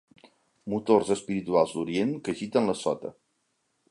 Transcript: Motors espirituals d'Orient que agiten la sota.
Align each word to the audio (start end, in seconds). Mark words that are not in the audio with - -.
Motors 0.73 1.11
espirituals 1.15 1.75
d'Orient 1.77 2.15
que 2.27 2.35
agiten 2.37 2.69
la 2.73 2.77
sota. 2.83 3.15